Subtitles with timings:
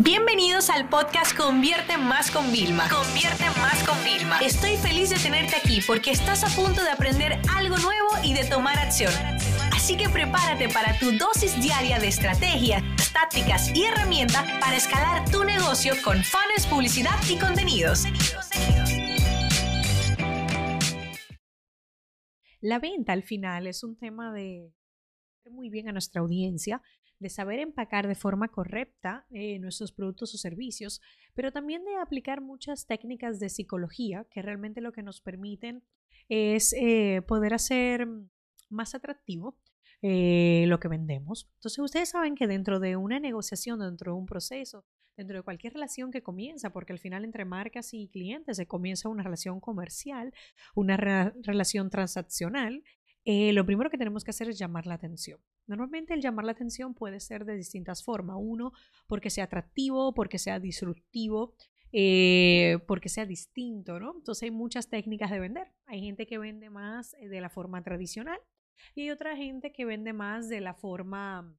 [0.00, 2.88] Bienvenidos al podcast Convierte Más con Vilma.
[2.88, 4.40] Convierte Más con Vilma.
[4.40, 8.44] Estoy feliz de tenerte aquí porque estás a punto de aprender algo nuevo y de
[8.44, 9.12] tomar acción.
[9.72, 12.82] Así que prepárate para tu dosis diaria de estrategias,
[13.12, 18.02] tácticas y herramientas para escalar tu negocio con fans, publicidad y contenidos.
[22.60, 24.72] La venta al final es un tema de
[25.50, 26.82] muy bien a nuestra audiencia,
[27.18, 31.00] de saber empacar de forma correcta eh, nuestros productos o servicios,
[31.34, 35.84] pero también de aplicar muchas técnicas de psicología que realmente lo que nos permiten
[36.28, 38.08] es eh, poder hacer
[38.70, 39.58] más atractivo
[40.02, 41.48] eh, lo que vendemos.
[41.54, 44.84] Entonces ustedes saben que dentro de una negociación, dentro de un proceso,
[45.16, 49.08] dentro de cualquier relación que comienza, porque al final entre marcas y clientes se comienza
[49.08, 50.34] una relación comercial,
[50.74, 52.82] una relación transaccional,
[53.24, 55.40] eh, lo primero que tenemos que hacer es llamar la atención.
[55.66, 58.36] Normalmente el llamar la atención puede ser de distintas formas.
[58.38, 58.72] Uno,
[59.06, 61.54] porque sea atractivo, porque sea disruptivo,
[61.92, 64.14] eh, porque sea distinto, ¿no?
[64.16, 65.72] Entonces hay muchas técnicas de vender.
[65.86, 68.38] Hay gente que vende más eh, de la forma tradicional
[68.94, 71.56] y hay otra gente que vende más de la forma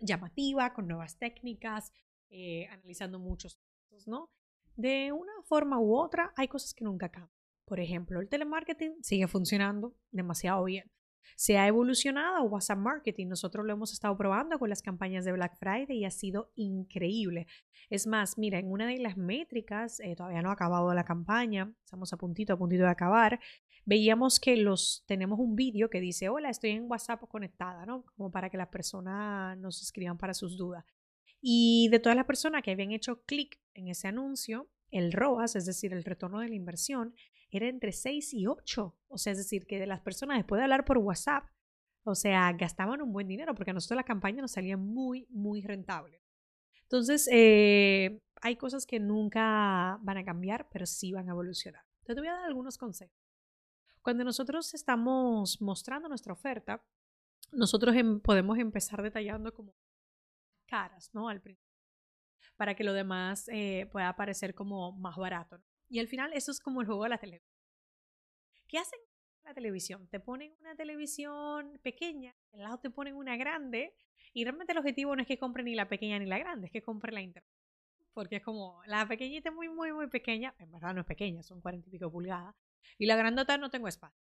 [0.00, 1.92] llamativa, con nuevas técnicas,
[2.30, 4.30] eh, analizando muchos casos, ¿no?
[4.76, 7.32] De una forma u otra, hay cosas que nunca cambian.
[7.64, 10.90] Por ejemplo, el telemarketing sigue funcionando demasiado bien.
[11.36, 13.28] Se ha evolucionado WhatsApp Marketing.
[13.28, 17.46] Nosotros lo hemos estado probando con las campañas de Black Friday y ha sido increíble.
[17.90, 21.72] Es más, mira, en una de las métricas, eh, todavía no ha acabado la campaña,
[21.84, 23.40] estamos a puntito, a puntito de acabar,
[23.84, 28.04] veíamos que los tenemos un vídeo que dice, hola, estoy en WhatsApp conectada, ¿no?
[28.16, 30.84] Como para que las personas nos escriban para sus dudas.
[31.40, 35.66] Y de todas las personas que habían hecho clic en ese anuncio, el ROAS, es
[35.66, 37.14] decir, el retorno de la inversión,
[37.58, 38.96] era entre 6 y 8.
[39.08, 41.44] O sea, es decir, que de las personas después de hablar por WhatsApp,
[42.04, 45.62] o sea, gastaban un buen dinero porque a nosotros la campaña nos salía muy, muy
[45.62, 46.22] rentable.
[46.82, 51.82] Entonces, eh, hay cosas que nunca van a cambiar, pero sí van a evolucionar.
[52.00, 53.16] Entonces, te voy a dar algunos consejos.
[54.02, 56.84] Cuando nosotros estamos mostrando nuestra oferta,
[57.52, 59.74] nosotros em, podemos empezar detallando como
[60.66, 61.28] caras, ¿no?
[61.28, 61.40] Al
[62.56, 65.60] para que lo demás eh, pueda parecer como más barato.
[65.88, 67.53] Y al final eso es como el juego de la televisión.
[68.74, 68.98] ¿Qué hacen
[69.38, 70.08] en la televisión?
[70.08, 73.94] Te ponen una televisión pequeña, al lado te ponen una grande,
[74.32, 76.72] y realmente el objetivo no es que compren ni la pequeña ni la grande, es
[76.72, 77.48] que compren la internet.
[78.12, 81.44] Porque es como, la pequeñita es muy, muy, muy pequeña, en verdad no es pequeña,
[81.44, 82.56] son cuarenta y pico pulgadas,
[82.98, 84.26] y la grandota no tengo espacio.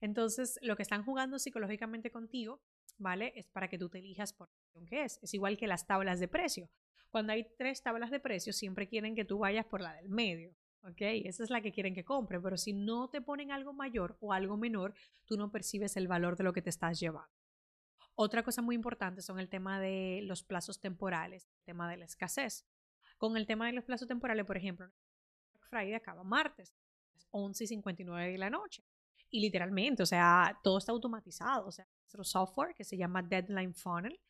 [0.00, 2.60] Entonces, lo que están jugando psicológicamente contigo
[2.98, 3.34] ¿vale?
[3.36, 4.48] Es para que tú te elijas por
[4.88, 5.20] qué es.
[5.22, 6.68] Es igual que las tablas de precio.
[7.10, 10.56] Cuando hay tres tablas de precio, siempre quieren que tú vayas por la del medio.
[10.88, 11.00] ¿Ok?
[11.00, 14.32] Esa es la que quieren que compre, pero si no te ponen algo mayor o
[14.32, 17.28] algo menor, tú no percibes el valor de lo que te estás llevando.
[18.14, 22.04] Otra cosa muy importante son el tema de los plazos temporales, el tema de la
[22.04, 22.66] escasez.
[23.18, 24.86] Con el tema de los plazos temporales, por ejemplo,
[25.52, 26.72] Black Friday acaba martes,
[27.30, 28.84] 11 y 59 de la noche.
[29.28, 31.66] Y literalmente, o sea, todo está automatizado.
[31.66, 34.20] O sea, nuestro software que se llama Deadline Funnel,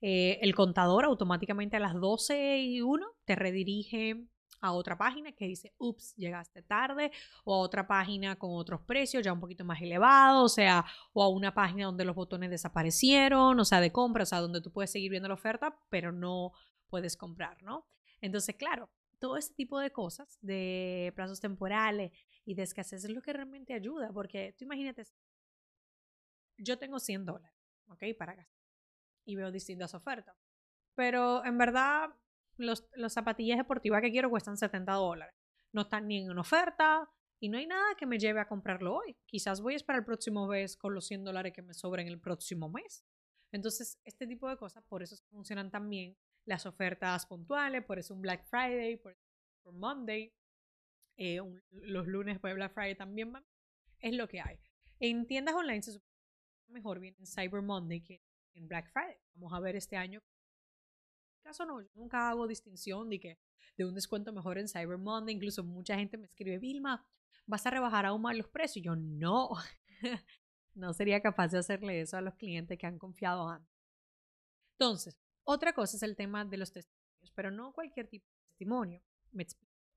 [0.00, 4.26] eh, el contador automáticamente a las 12 y 1 te redirige
[4.66, 7.10] a otra página que dice, ups, llegaste tarde,
[7.44, 11.22] o a otra página con otros precios ya un poquito más elevados, o sea, o
[11.22, 14.72] a una página donde los botones desaparecieron, o sea, de compra, o sea, donde tú
[14.72, 16.52] puedes seguir viendo la oferta, pero no
[16.88, 17.86] puedes comprar, ¿no?
[18.20, 22.12] Entonces, claro, todo este tipo de cosas, de plazos temporales
[22.44, 25.04] y de escasez es lo que realmente ayuda, porque tú imagínate,
[26.58, 28.04] yo tengo 100 dólares, ¿ok?
[28.18, 28.56] Para gastar
[29.24, 30.36] y veo distintas ofertas,
[30.94, 32.10] pero en verdad
[32.56, 35.34] los, las zapatillas deportivas que quiero cuestan 70 dólares,
[35.72, 39.16] no están ni en oferta y no hay nada que me lleve a comprarlo hoy.
[39.26, 42.20] Quizás voy a esperar el próximo mes con los 100 dólares que me sobren el
[42.20, 43.04] próximo mes.
[43.52, 48.22] Entonces, este tipo de cosas, por eso funcionan también las ofertas puntuales, por eso un
[48.22, 49.16] Black Friday, por,
[49.62, 50.32] por Monday,
[51.16, 51.40] eh,
[51.70, 53.32] los lunes por Black Friday también
[54.00, 54.58] es lo que hay.
[55.00, 56.12] En tiendas online se supone
[56.68, 58.22] mejor bien en Cyber Monday que
[58.54, 59.18] en Black Friday.
[59.34, 60.22] Vamos a ver este año.
[61.46, 63.38] Caso no, yo nunca hago distinción de que
[63.76, 65.32] de un descuento mejor en Cyber Monday.
[65.32, 67.06] Incluso mucha gente me escribe, Vilma,
[67.46, 68.78] ¿vas a rebajar aún más los precios?
[68.78, 69.50] Y yo no,
[70.74, 73.72] no sería capaz de hacerle eso a los clientes que han confiado antes.
[74.72, 79.00] Entonces, otra cosa es el tema de los testimonios, pero no cualquier tipo de testimonio.
[79.30, 79.46] Me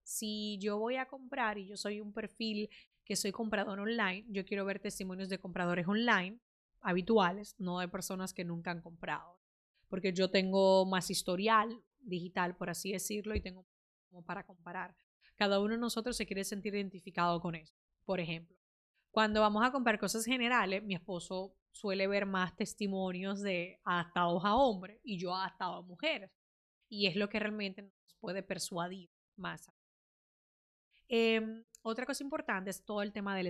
[0.03, 2.69] Si yo voy a comprar y yo soy un perfil
[3.03, 6.39] que soy comprador online, yo quiero ver testimonios de compradores online
[6.81, 9.38] habituales, no de personas que nunca han comprado.
[9.89, 13.65] Porque yo tengo más historial digital, por así decirlo, y tengo
[14.09, 14.95] como para comparar.
[15.35, 17.75] Cada uno de nosotros se quiere sentir identificado con eso.
[18.05, 18.57] Por ejemplo,
[19.11, 24.55] cuando vamos a comprar cosas generales, mi esposo suele ver más testimonios de adaptados a
[24.55, 26.31] hombres y yo adaptado a mujeres.
[26.87, 29.69] Y es lo que realmente puede persuadir más.
[31.07, 33.49] Em, otra cosa importante es todo el tema del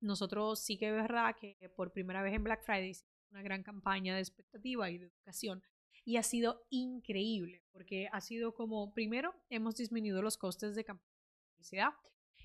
[0.00, 2.94] Nosotros sí que es verdad que por primera vez en Black Friday
[3.32, 5.62] una gran campaña de expectativa y de educación
[6.04, 11.10] y ha sido increíble porque ha sido como, primero, hemos disminuido los costes de campaña
[11.10, 11.92] de publicidad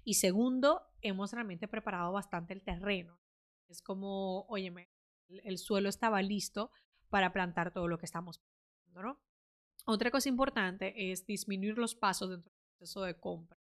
[0.04, 3.20] y segundo, hemos realmente preparado bastante el terreno.
[3.68, 4.90] Es como, óyeme,
[5.28, 6.72] el, suelo estaba listo
[7.10, 9.20] para plantar todo lo que estamos haciendo, ¿no?
[9.86, 13.60] Otra cosa importante es disminuir los pasos dentro del proceso de compra.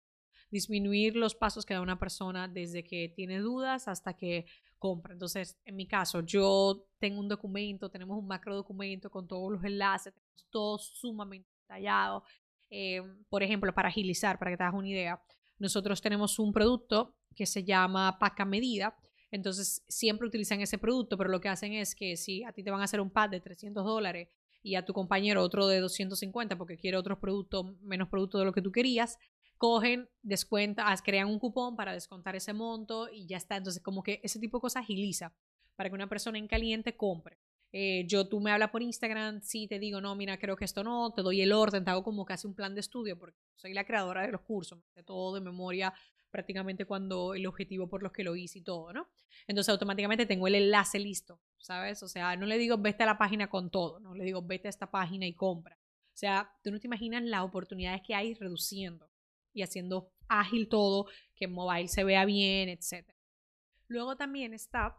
[0.50, 4.45] Disminuir los pasos que da una persona desde que tiene dudas hasta que
[4.77, 5.13] compra.
[5.13, 9.63] Entonces, en mi caso, yo tengo un documento, tenemos un macro documento con todos los
[9.63, 12.24] enlaces, tenemos todo sumamente detallado.
[12.69, 15.21] Eh, por ejemplo, para agilizar, para que te hagas una idea,
[15.59, 18.95] nosotros tenemos un producto que se llama Pack a Medida.
[19.31, 22.71] Entonces, siempre utilizan ese producto, pero lo que hacen es que si a ti te
[22.71, 24.29] van a hacer un pack de 300 dólares
[24.63, 28.53] y a tu compañero otro de 250 porque quiere otros productos, menos producto de lo
[28.53, 29.18] que tú querías,
[29.57, 33.57] cogen, descuentan, crean un cupón para descontar ese monto y ya está.
[33.57, 35.33] Entonces, como que ese tipo de cosas agiliza
[35.75, 37.38] para que una persona en caliente compre.
[37.71, 40.83] Eh, yo, tú me hablas por Instagram, sí te digo, no, mira, creo que esto
[40.83, 43.74] no, te doy el orden, te hago como casi un plan de estudio, porque soy
[43.74, 45.94] la creadora de los cursos, de todo de memoria
[46.30, 49.07] prácticamente cuando el objetivo por los que lo hice y todo, ¿no?
[49.48, 52.03] Entonces automáticamente tengo el enlace listo, ¿sabes?
[52.03, 54.68] O sea, no le digo vete a la página con todo, no le digo vete
[54.68, 55.77] a esta página y compra.
[55.80, 59.10] O sea, tú no te imaginas las oportunidades que hay reduciendo
[59.57, 63.09] y haciendo ágil todo, que mobile se vea bien, etc.
[63.88, 64.95] Luego también está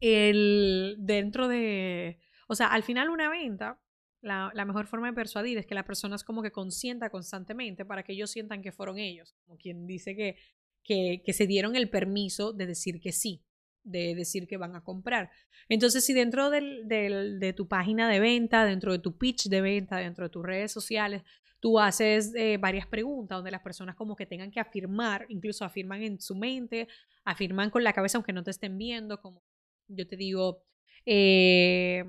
[0.00, 3.80] el dentro de, o sea, al final una venta,
[4.20, 8.02] la, mejor forma de persuadir es que la persona es como que consienta constantemente para
[8.02, 10.36] que ellos sientan que fueron ellos, como quien dice que,
[10.82, 13.44] que, que se dieron el permiso de decir que sí
[13.84, 15.30] de decir que van a comprar.
[15.68, 19.96] Entonces, si dentro del, de tu página de venta, dentro de tu pitch de venta,
[19.96, 21.22] dentro de tus redes sociales,
[21.60, 26.02] tú haces eh, varias preguntas donde las personas como que tengan que afirmar, incluso afirman
[26.02, 26.88] en su mente,
[27.24, 29.42] afirman con la cabeza aunque no te estén viendo, como
[29.88, 30.62] yo te digo,
[31.06, 32.04] eh,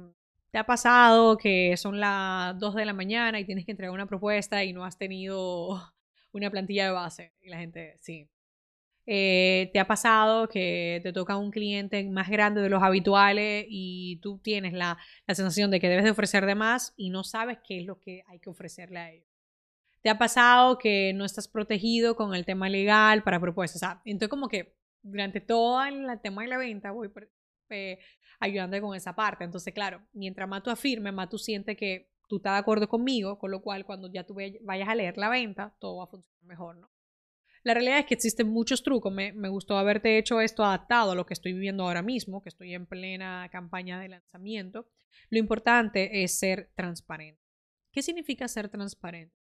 [0.51, 4.07] ¿te ha pasado que son las 2 de la mañana y tienes que entregar una
[4.07, 5.81] propuesta y no has tenido
[6.31, 7.33] una plantilla de base?
[7.41, 8.29] Y la gente, sí.
[9.11, 14.17] Eh, ¿Te ha pasado que te toca un cliente más grande de los habituales y
[14.21, 17.57] tú tienes la, la sensación de que debes de ofrecer de más y no sabes
[17.67, 19.38] qué es lo que hay que ofrecerle a ellos?
[20.01, 23.81] ¿Te ha pasado que no estás protegido con el tema legal para propuestas?
[23.81, 27.11] O sea, entonces como que durante todo el tema de la venta voy
[27.69, 27.99] eh,
[28.39, 29.43] ayudando con esa parte.
[29.43, 33.61] Entonces, claro, mientras afirmes, más tú sientes que tú estás de acuerdo conmigo, con lo
[33.61, 36.89] cual cuando ya tú vayas a leer la venta, todo va a funcionar mejor, ¿no?
[37.63, 39.11] La realidad es que existen muchos trucos.
[39.11, 42.47] Me, me, gustó haberte hecho esto adaptado a lo que estoy viviendo ahora mismo, que
[42.47, 44.87] estoy en plena campaña de lanzamiento.
[45.29, 47.41] Lo importante es ser transparente.
[47.91, 49.38] ¿Qué significa ser transparente?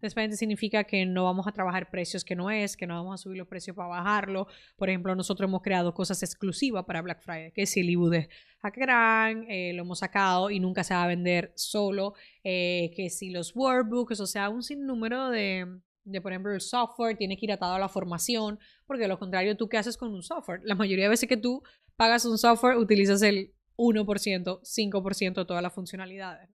[0.00, 3.22] Transparente significa que no vamos a trabajar precios que no es, que no vamos a
[3.22, 4.46] subir los precios para bajarlo.
[4.76, 8.28] Por ejemplo, nosotros hemos creado cosas exclusivas para Black Friday, que si el ebook de
[8.60, 12.14] Hackerang, eh, lo hemos sacado y nunca se va a vender solo,
[12.44, 17.16] eh, que si los workbooks, o sea, un sinnúmero de, de, por ejemplo, el software
[17.16, 20.14] tiene que ir atado a la formación, porque de lo contrario, ¿tú qué haces con
[20.14, 20.60] un software?
[20.64, 21.62] La mayoría de veces que tú
[21.96, 26.57] pagas un software, utilizas el 1%, 5% de todas las funcionalidades.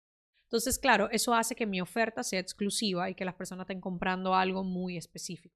[0.49, 4.35] Entonces, claro, eso hace que mi oferta sea exclusiva y que las personas estén comprando
[4.35, 5.55] algo muy específico.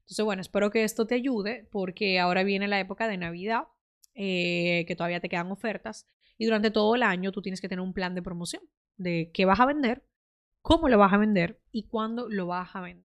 [0.00, 3.64] Entonces, bueno, espero que esto te ayude porque ahora viene la época de Navidad,
[4.14, 6.08] eh, que todavía te quedan ofertas
[6.38, 8.62] y durante todo el año tú tienes que tener un plan de promoción
[8.96, 10.02] de qué vas a vender,
[10.62, 13.06] cómo lo vas a vender y cuándo lo vas a vender.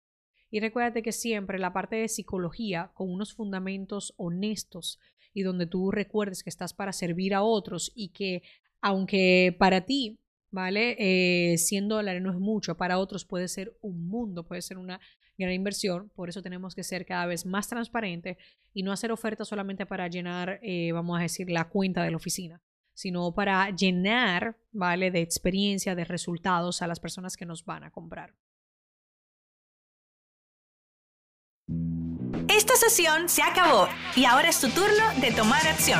[0.51, 4.99] Y recuérdate que siempre la parte de psicología, con unos fundamentos honestos
[5.33, 8.43] y donde tú recuerdes que estás para servir a otros y que
[8.79, 10.19] aunque para ti
[10.55, 10.95] ¿vale?
[10.97, 15.01] Eh, 100 dólares no es mucho, para otros puede ser un mundo, puede ser una
[15.37, 18.37] gran inversión, por eso tenemos que ser cada vez más transparentes
[18.73, 22.17] y no hacer ofertas solamente para llenar, eh, vamos a decir, la cuenta de la
[22.17, 22.61] oficina,
[22.93, 25.11] sino para llenar, ¿vale?
[25.11, 28.33] De experiencia, de resultados a las personas que nos van a comprar.
[32.47, 35.99] Esta sesión se acabó y ahora es tu turno de tomar acción.